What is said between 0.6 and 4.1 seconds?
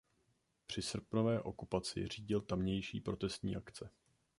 Při srpnové okupaci řídil tamější protestní akce.